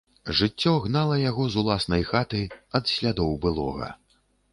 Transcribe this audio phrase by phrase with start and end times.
[0.37, 2.41] Жыццё гнала яго з уласнай хаты,
[2.79, 3.91] ад слядоў былога.